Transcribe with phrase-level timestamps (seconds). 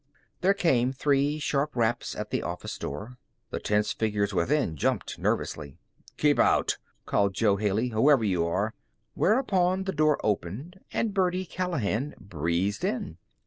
[0.39, 3.19] There came three sharp raps at the office door.
[3.51, 5.77] The tense figures within jumped nervously.
[6.17, 8.73] "Keep out!" called Jo Haley, "whoever you are."
[9.13, 13.19] Whereupon the door opened and Birdie Callahan breezed in.